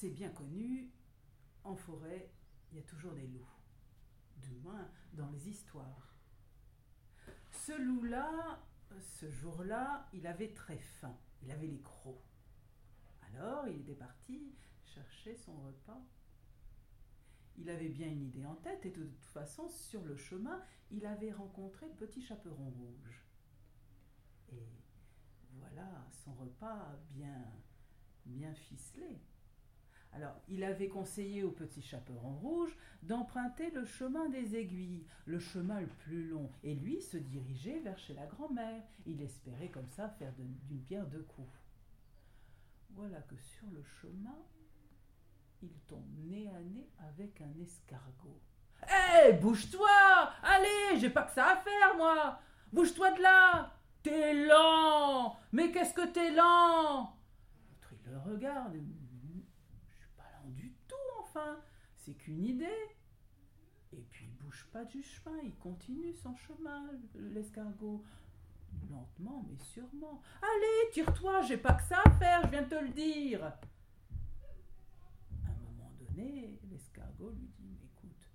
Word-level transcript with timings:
c'est 0.00 0.08
bien 0.08 0.30
connu, 0.30 0.90
en 1.62 1.76
forêt, 1.76 2.32
il 2.70 2.78
y 2.78 2.80
a 2.80 2.84
toujours 2.84 3.12
des 3.12 3.26
loups. 3.26 3.54
Du 4.38 4.54
moins 4.54 4.90
dans 5.12 5.28
les 5.28 5.50
histoires. 5.50 6.14
Ce 7.50 7.72
loup-là, 7.72 8.64
ce 8.98 9.30
jour-là, 9.30 10.08
il 10.14 10.26
avait 10.26 10.54
très 10.54 10.78
faim. 10.78 11.14
Il 11.42 11.50
avait 11.50 11.66
les 11.66 11.82
crocs. 11.82 12.24
Alors, 13.20 13.68
il 13.68 13.80
était 13.80 13.94
parti 13.94 14.54
chercher 14.86 15.36
son 15.36 15.60
repas. 15.60 16.02
Il 17.58 17.68
avait 17.68 17.90
bien 17.90 18.08
une 18.08 18.22
idée 18.22 18.46
en 18.46 18.54
tête 18.54 18.86
et 18.86 18.90
de 18.90 19.04
toute 19.04 19.24
façon, 19.26 19.68
sur 19.68 20.02
le 20.02 20.16
chemin, 20.16 20.64
il 20.90 21.04
avait 21.04 21.32
rencontré 21.32 21.86
le 21.86 21.94
petit 21.94 22.22
chaperon 22.22 22.70
rouge. 22.70 23.22
Et 24.48 24.66
voilà 25.58 26.06
son 26.24 26.32
repas 26.32 26.96
bien, 27.10 27.44
bien 28.24 28.54
ficelé. 28.54 29.20
Alors, 30.12 30.34
il 30.48 30.64
avait 30.64 30.88
conseillé 30.88 31.44
au 31.44 31.50
petit 31.50 31.82
chaperon 31.82 32.34
rouge 32.38 32.76
d'emprunter 33.02 33.70
le 33.70 33.84
chemin 33.84 34.28
des 34.28 34.56
aiguilles, 34.56 35.06
le 35.24 35.38
chemin 35.38 35.80
le 35.80 35.86
plus 35.86 36.28
long, 36.28 36.50
et 36.64 36.74
lui 36.74 37.00
se 37.00 37.16
dirigeait 37.16 37.78
vers 37.80 37.98
chez 37.98 38.14
la 38.14 38.26
grand-mère. 38.26 38.82
Il 39.06 39.22
espérait 39.22 39.68
comme 39.68 39.88
ça 39.88 40.08
faire 40.08 40.32
d'une 40.32 40.82
pierre 40.82 41.06
deux 41.06 41.22
coups. 41.22 41.48
Voilà 42.90 43.20
que 43.22 43.36
sur 43.36 43.70
le 43.70 43.82
chemin, 43.84 44.36
il 45.62 45.72
tombe 45.86 46.10
nez 46.28 46.48
à 46.48 46.60
nez 46.60 46.88
avec 46.98 47.40
un 47.40 47.62
escargot. 47.62 48.40
Hé, 48.88 49.34
bouge-toi 49.34 49.88
Allez, 50.42 50.98
j'ai 50.98 51.10
pas 51.10 51.22
que 51.22 51.32
ça 51.32 51.52
à 51.52 51.56
faire, 51.56 51.96
moi 51.96 52.40
Bouge-toi 52.72 53.12
de 53.12 53.22
là 53.22 53.76
T'es 54.02 54.46
lent 54.46 55.36
Mais 55.52 55.70
qu'est-ce 55.70 55.92
que 55.92 56.06
t'es 56.06 56.32
lent 56.32 57.14
il 58.10 58.14
le 58.14 58.18
regarde. 58.18 58.74
Je 58.74 59.96
suis 59.98 60.10
pas 60.16 60.24
lent 60.34 60.50
du 60.50 60.74
C'est 61.96 62.14
qu'une 62.14 62.44
idée. 62.44 62.96
Et 63.92 64.02
puis, 64.10 64.26
il 64.26 64.36
bouge 64.36 64.66
pas 64.72 64.84
du 64.84 65.02
chemin. 65.02 65.38
Il 65.42 65.54
continue 65.56 66.14
son 66.14 66.34
chemin, 66.36 66.90
l'escargot. 67.14 68.04
Lentement, 68.88 69.44
mais 69.48 69.58
sûrement. 69.58 70.22
Allez, 70.40 70.90
tire-toi, 70.92 71.42
j'ai 71.42 71.56
pas 71.56 71.74
que 71.74 71.82
ça 71.82 72.02
à 72.04 72.10
faire, 72.10 72.44
je 72.44 72.50
viens 72.50 72.62
te 72.62 72.76
le 72.76 72.90
dire. 72.90 73.42
À 73.44 73.56
un 75.48 75.56
moment 75.64 75.92
donné, 75.98 76.60
l'escargot 76.70 77.30
lui 77.30 77.48
dit 77.58 77.78
Écoute, 77.84 78.30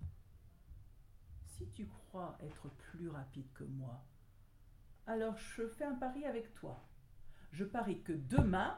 si 1.45 1.69
tu 1.69 1.87
crois 1.87 2.37
être 2.41 2.67
plus 2.67 3.07
rapide 3.07 3.51
que 3.53 3.63
moi, 3.63 4.03
alors 5.07 5.37
je 5.37 5.67
fais 5.67 5.85
un 5.85 5.95
pari 5.95 6.25
avec 6.25 6.53
toi. 6.53 6.83
Je 7.51 7.63
parie 7.63 8.01
que 8.01 8.13
demain, 8.13 8.77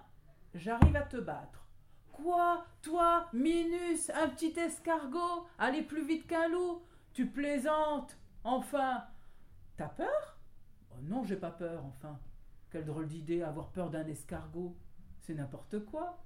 j'arrive 0.54 0.96
à 0.96 1.04
te 1.04 1.18
battre. 1.18 1.67
Quoi? 2.12 2.66
Toi, 2.82 3.28
Minus, 3.34 4.10
un 4.12 4.30
petit 4.30 4.58
escargot, 4.58 5.48
aller 5.60 5.82
plus 5.82 6.06
vite 6.06 6.28
qu'un 6.28 6.48
loup 6.48 6.82
Tu 7.14 7.28
plaisantes 7.28 8.18
Enfin 8.44 9.04
T'as 9.76 9.90
peur? 9.90 10.38
Oh 10.92 10.96
Non, 11.04 11.24
j'ai 11.24 11.36
pas 11.36 11.52
peur, 11.52 11.86
enfin. 11.86 12.20
Quelle 12.72 12.86
drôle 12.86 13.08
d'idée, 13.08 13.44
avoir 13.44 13.70
peur 13.70 13.90
d'un 13.90 14.06
escargot. 14.08 14.76
C'est 15.22 15.36
n'importe 15.36 15.86
quoi. 15.86 16.24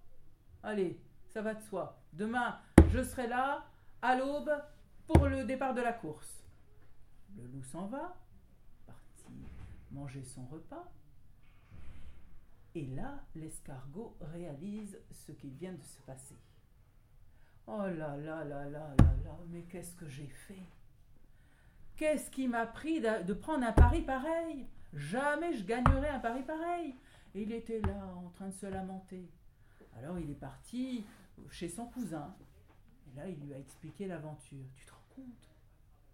Allez, 0.64 1.00
ça 1.28 1.42
va 1.42 1.54
de 1.54 1.62
soi. 1.62 2.00
Demain, 2.14 2.60
je 2.92 3.04
serai 3.04 3.28
là, 3.28 3.66
à 4.02 4.16
l'aube, 4.16 4.52
pour 5.08 5.28
le 5.28 5.44
départ 5.44 5.74
de 5.74 5.82
la 5.82 5.94
course. 5.94 6.46
Le 7.36 7.48
loup 7.48 7.64
s'en 7.64 7.88
va, 7.88 8.16
manger 9.92 10.24
son 10.24 10.46
repas. 10.46 10.92
Et 12.74 12.86
là, 12.88 13.26
l'escargot 13.36 14.16
réalise 14.22 14.98
ce 15.12 15.32
qui 15.32 15.50
vient 15.50 15.74
de 15.74 15.84
se 15.84 16.02
passer. 16.02 16.38
Oh 17.68 17.82
là 17.82 18.18
là 18.18 18.44
là 18.44 18.66
là 18.66 18.66
là 18.66 18.96
là, 18.98 19.40
mais 19.50 19.64
qu'est-ce 19.64 19.96
que 19.96 20.08
j'ai 20.08 20.28
fait? 20.28 20.68
Qu'est-ce 21.96 22.32
qui 22.32 22.48
m'a 22.48 22.66
pris 22.66 23.02
de 23.02 23.34
prendre 23.34 23.66
un 23.66 23.74
pari 23.74 24.02
pareil? 24.02 24.68
Jamais 24.94 25.54
je 25.54 25.64
gagnerai 25.64 26.10
un 26.10 26.20
pari 26.20 26.44
pareil. 26.44 26.96
Et 27.36 27.44
il 27.44 27.52
était 27.52 27.82
là, 27.82 28.14
en 28.16 28.30
train 28.30 28.48
de 28.48 28.54
se 28.54 28.66
lamenter. 28.66 29.30
Alors 29.98 30.18
il 30.20 30.30
est 30.32 30.40
parti 30.40 31.06
chez 31.50 31.70
son 31.70 31.86
cousin. 31.86 32.36
Et 33.08 33.18
là, 33.18 33.28
il 33.28 33.40
lui 33.40 33.54
a 33.54 33.60
expliqué 33.60 34.08
l'aventure. 34.08 34.66
Tu 34.76 34.86
te 34.86 34.92
rends 34.92 35.16
compte? 35.16 35.50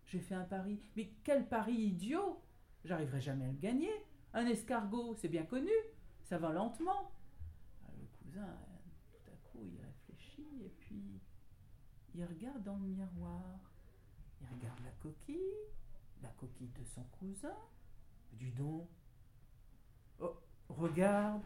J'ai 0.07 0.19
fait 0.19 0.35
un 0.35 0.44
pari. 0.44 0.79
Mais 0.96 1.09
quel 1.23 1.47
pari 1.47 1.73
idiot 1.73 2.41
J'arriverai 2.85 3.22
jamais 3.22 3.46
à 3.46 3.51
le 3.51 3.57
gagner. 3.57 3.91
Un 4.34 4.46
escargot, 4.46 5.16
c'est 5.16 5.28
bien 5.28 5.44
connu, 5.44 5.72
ça 6.27 6.38
va 6.38 6.51
lentement. 6.51 7.09
Ah, 7.85 7.91
le 7.97 8.05
cousin, 8.17 8.57
tout 9.09 9.31
à 9.31 9.49
coup, 9.49 9.65
il 9.65 9.79
réfléchit 9.79 10.65
et 10.65 10.73
puis 10.81 11.21
il 12.13 12.25
regarde 12.25 12.63
dans 12.63 12.75
le 12.75 12.88
miroir. 12.88 13.41
Il 14.41 14.47
regarde 14.47 14.79
la 14.83 14.91
coquille, 15.01 15.55
la 16.21 16.29
coquille 16.29 16.71
de 16.77 16.83
son 16.83 17.03
cousin. 17.17 17.55
Du 18.33 18.51
don. 18.51 18.85
Oh, 20.19 20.35
regarde, 20.67 21.43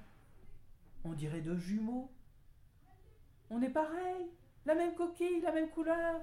on 1.04 1.14
dirait 1.14 1.42
deux 1.42 1.58
jumeaux. 1.58 2.12
On 3.52 3.62
est 3.62 3.70
pareil, 3.70 4.32
la 4.66 4.74
même 4.74 4.96
coquille, 4.96 5.42
la 5.42 5.52
même 5.52 5.70
couleur. 5.70 6.22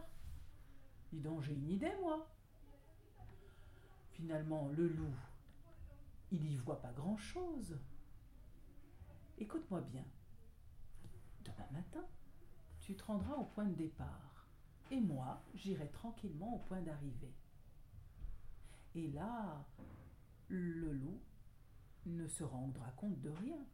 Dis 1.12 1.20
donc, 1.20 1.42
j'ai 1.42 1.54
une 1.54 1.70
idée, 1.70 1.94
moi. 2.00 2.28
Finalement, 4.10 4.68
le 4.76 4.88
loup, 4.88 5.14
il 6.32 6.42
n'y 6.42 6.56
voit 6.56 6.82
pas 6.82 6.92
grand-chose. 6.92 7.78
Écoute-moi 9.48 9.80
bien. 9.80 10.04
Demain 11.42 11.70
matin, 11.72 12.04
tu 12.80 12.94
te 12.94 13.02
rendras 13.02 13.32
au 13.32 13.44
point 13.44 13.64
de 13.64 13.74
départ. 13.74 14.46
Et 14.90 15.00
moi, 15.00 15.42
j'irai 15.54 15.88
tranquillement 15.90 16.56
au 16.56 16.58
point 16.58 16.82
d'arrivée. 16.82 17.34
Et 18.94 19.08
là, 19.08 19.66
le 20.48 20.92
loup 20.92 21.22
ne 22.04 22.26
se 22.26 22.44
rendra 22.44 22.90
compte 22.90 23.18
de 23.22 23.30
rien. 23.30 23.64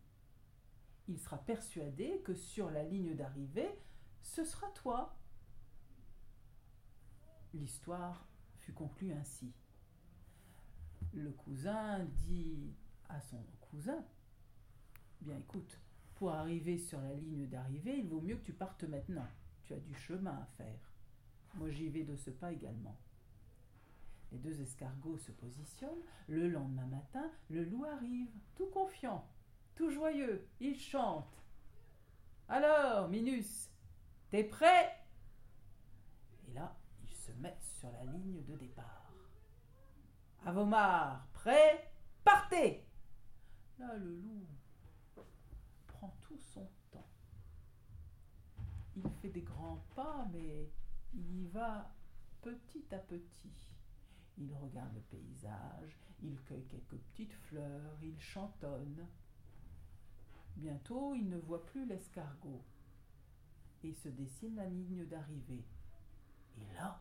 Il 1.09 1.19
sera 1.19 1.39
persuadé 1.39 2.23
que 2.25 2.37
sur 2.37 2.71
la 2.71 2.85
ligne 2.85 3.17
d'arrivée, 3.17 3.83
ce 4.23 4.45
sera 4.45 4.69
toi. 4.77 5.19
L'histoire 7.53 8.29
fut 8.59 8.73
conclue 8.73 9.13
ainsi 9.13 9.53
le 11.15 11.31
cousin 11.33 12.05
dit 12.05 12.75
à 13.09 13.21
son 13.21 13.43
cousin 13.61 14.05
Bien 15.25 15.39
écoute, 15.39 15.81
pour 16.17 16.33
arriver 16.33 16.77
sur 16.77 17.01
la 17.01 17.15
ligne 17.15 17.47
d'arrivée, 17.47 17.97
il 17.97 18.09
vaut 18.09 18.21
mieux 18.21 18.37
que 18.37 18.45
tu 18.45 18.53
partes 18.53 18.85
maintenant. 18.85 19.27
Tu 19.63 19.73
as 19.73 19.81
du 19.81 19.95
chemin 19.95 20.33
à 20.37 20.45
faire. 20.59 20.93
Moi 21.55 21.71
j'y 21.71 21.89
vais 21.89 22.05
de 22.05 22.15
ce 22.15 22.29
pas 22.29 22.53
également. 22.53 22.95
Les 24.31 24.37
deux 24.37 24.61
escargots 24.61 25.17
se 25.17 25.33
positionnent. 25.33 26.03
Le 26.29 26.51
lendemain 26.51 26.87
matin, 26.89 27.31
le 27.49 27.65
loup 27.65 27.87
arrive, 27.87 28.29
tout 28.55 28.67
confiant, 28.67 29.27
tout 29.75 29.91
joyeux. 29.91 30.47
Il 30.61 30.79
chante. 30.79 31.43
Alors, 32.47 33.09
Minus, 33.09 33.71
t'es 34.29 34.45
prêt? 34.45 35.07
Et 36.49 36.53
là, 36.53 36.77
ils 37.03 37.15
se 37.15 37.33
mettent 37.33 37.65
sur 37.81 37.91
la 37.93 38.05
ligne 38.13 38.45
de 38.45 38.57
départ. 38.57 39.11
Avomar, 40.45 41.27
prêt? 41.33 41.91
Partez 42.23 42.87
Là, 43.79 43.97
le 43.97 44.17
loup 44.17 44.47
tout 46.21 46.39
son 46.39 46.69
temps. 46.91 47.09
Il 48.97 49.09
fait 49.21 49.31
des 49.31 49.43
grands 49.43 49.85
pas, 49.95 50.27
mais 50.33 50.71
il 51.15 51.43
y 51.43 51.47
va 51.47 51.93
petit 52.43 52.85
à 52.93 52.99
petit. 52.99 53.53
Il 54.39 54.55
regarde 54.57 54.95
le 54.95 55.01
paysage, 55.01 55.97
il 56.23 56.41
cueille 56.43 56.67
quelques 56.67 56.97
petites 57.03 57.33
fleurs, 57.33 57.99
il 58.03 58.19
chantonne. 58.19 59.07
Bientôt, 60.57 61.15
il 61.15 61.29
ne 61.29 61.39
voit 61.39 61.65
plus 61.67 61.87
l'escargot 61.87 62.63
et 63.83 63.93
se 63.93 64.09
dessine 64.09 64.57
la 64.57 64.67
ligne 64.67 65.05
d'arrivée. 65.07 65.65
Et 66.57 66.67
là, 66.75 67.01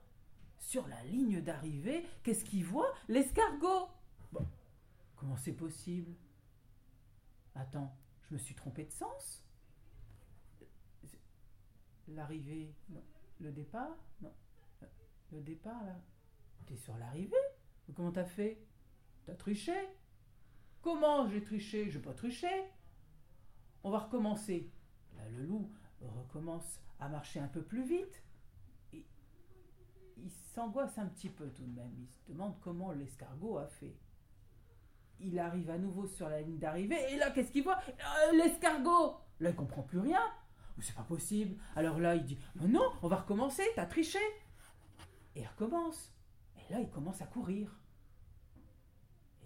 sur 0.59 0.87
la 0.87 1.03
ligne 1.03 1.41
d'arrivée, 1.41 2.05
qu'est-ce 2.23 2.43
qu'il 2.43 2.65
voit? 2.65 2.91
L'escargot 3.07 3.89
bon. 4.31 4.47
Comment 5.15 5.37
c'est 5.37 5.53
possible? 5.53 6.13
Attends, 7.55 7.95
je 8.23 8.33
me 8.33 8.37
suis 8.39 8.55
trompé 8.55 8.85
de 8.85 8.91
sens 8.91 9.43
L'arrivée. 12.09 12.75
Le 13.39 13.51
départ, 13.51 13.95
non. 14.21 14.33
Le 15.31 15.41
départ, 15.41 15.83
là. 15.85 15.95
T'es 16.65 16.75
sur 16.75 16.97
l'arrivée 16.97 17.35
Comment 17.95 18.11
t'as 18.11 18.25
fait? 18.25 18.61
T'as 19.25 19.35
triché 19.35 19.73
Comment 20.81 21.29
j'ai 21.29 21.41
triché? 21.41 21.89
Je 21.89 21.99
pas 21.99 22.13
triché. 22.13 22.49
On 23.83 23.89
va 23.89 23.99
recommencer. 23.99 24.69
Là, 25.15 25.29
le 25.29 25.43
loup 25.43 25.71
recommence 26.01 26.81
à 26.99 27.07
marcher 27.07 27.39
un 27.39 27.47
peu 27.47 27.63
plus 27.63 27.83
vite 27.85 28.23
il 30.23 30.31
s'angoisse 30.31 30.97
un 30.97 31.07
petit 31.07 31.29
peu 31.29 31.49
tout 31.49 31.65
de 31.65 31.75
même. 31.75 31.93
Il 31.99 32.07
se 32.07 32.31
demande 32.31 32.59
comment 32.61 32.91
l'escargot 32.91 33.57
a 33.57 33.67
fait. 33.67 33.95
Il 35.19 35.39
arrive 35.39 35.69
à 35.69 35.77
nouveau 35.77 36.05
sur 36.07 36.27
la 36.29 36.41
ligne 36.41 36.57
d'arrivée 36.59 36.99
et 37.11 37.17
là, 37.17 37.31
qu'est-ce 37.31 37.51
qu'il 37.51 37.63
voit? 37.63 37.79
Euh, 37.87 38.31
L'escargot 38.33 39.15
Là, 39.39 39.49
il 39.49 39.55
comprend 39.55 39.81
plus 39.83 39.99
rien. 39.99 40.19
c'est 40.79 40.95
pas 40.95 41.03
possible. 41.03 41.55
Alors 41.75 41.99
là, 41.99 42.15
il 42.15 42.23
dit 42.25 42.37
Non, 42.55 42.67
non, 42.67 42.91
on 43.01 43.07
va 43.07 43.17
recommencer, 43.17 43.63
t'as 43.75 43.85
triché. 43.85 44.19
Et 45.35 45.41
il 45.41 45.47
recommence. 45.47 46.13
Et 46.57 46.73
là, 46.73 46.79
il 46.79 46.89
commence 46.89 47.21
à 47.21 47.25
courir. 47.25 47.79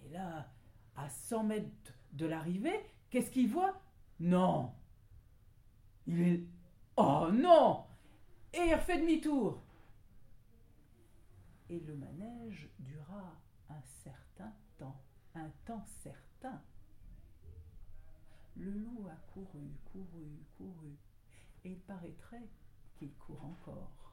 Et 0.03 0.09
là, 0.09 0.49
à 0.95 1.09
100 1.09 1.43
mètres 1.43 1.93
de 2.13 2.25
l'arrivée, 2.25 2.79
qu'est-ce 3.09 3.29
qu'il 3.31 3.49
voit? 3.49 3.79
Non 4.19 4.73
Il 6.07 6.21
est. 6.21 6.43
Oh 6.95 7.29
non 7.31 7.85
Et 8.53 8.65
il 8.67 8.73
refait 8.73 8.97
demi-tour. 8.99 9.61
Et 11.69 11.79
le 11.79 11.95
manège 11.95 12.69
dura 12.79 13.35
un 13.69 13.81
certain 14.03 14.53
temps, 14.77 14.99
temps 15.65 15.85
certain. 16.03 16.61
Le 18.55 18.71
loup 18.71 19.07
a 19.07 19.15
couru, 19.33 19.69
couru, 19.91 20.45
couru, 20.57 20.97
et 21.63 21.71
il 21.71 21.79
paraîtrait 21.81 22.49
qu'il 22.95 23.13
court 23.13 23.43
encore. 23.45 24.06